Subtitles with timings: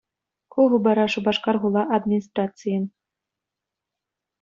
[0.51, 2.85] Ку хыпара Шупашкар хула администрацийӗн